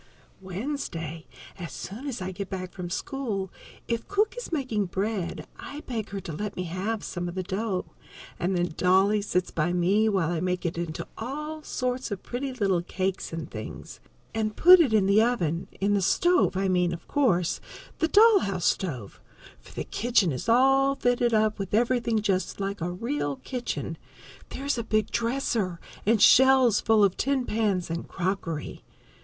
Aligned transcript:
_Wednesday, 0.43 1.27
as 1.59 1.71
soon 1.71 2.07
as 2.07 2.23
I 2.23 2.31
get 2.31 2.49
back 2.49 2.71
from 2.73 2.89
school, 2.89 3.51
if 3.87 4.07
cook 4.07 4.35
is 4.35 4.51
making 4.51 4.85
bread 4.85 5.45
I 5.59 5.81
beg 5.81 6.09
her 6.09 6.19
to 6.21 6.33
let 6.33 6.55
me 6.55 6.63
have 6.63 7.03
some 7.03 7.29
of 7.29 7.35
the 7.35 7.43
dough, 7.43 7.85
and 8.39 8.57
then 8.57 8.73
Dolly 8.75 9.21
sits 9.21 9.51
by 9.51 9.73
me 9.73 10.09
while 10.09 10.31
I 10.31 10.39
make 10.39 10.65
it 10.65 10.75
into 10.75 11.07
all 11.19 11.61
sorts 11.61 12.09
of 12.09 12.23
pretty 12.23 12.51
little 12.51 12.81
cakes 12.81 13.31
and 13.31 13.47
things, 13.47 13.99
and 14.33 14.55
put 14.55 14.79
it 14.79 14.91
in 14.91 15.05
the 15.05 15.21
oven 15.21 15.67
in 15.79 15.93
the 15.93 16.01
stove 16.01 16.57
I 16.57 16.67
mean, 16.67 16.93
of 16.93 17.07
course, 17.07 17.61
the 17.99 18.07
doll 18.07 18.39
house 18.39 18.65
stove, 18.65 19.21
for 19.59 19.71
the 19.71 19.83
kitchen 19.83 20.31
is 20.31 20.49
all 20.49 20.95
fitted 20.95 21.31
up 21.31 21.59
with 21.59 21.75
everything 21.75 22.23
just 22.23 22.59
like 22.59 22.81
a 22.81 22.89
real 22.91 23.35
kitchen. 23.43 23.99
There 24.49 24.65
is 24.65 24.79
a 24.79 24.83
big 24.83 25.11
dresser, 25.11 25.79
and 26.07 26.19
shelves 26.19 26.81
full 26.81 27.03
of 27.03 27.17
tin 27.17 27.45
pans, 27.45 27.91
and 27.91 28.07
crockery. 28.07 28.81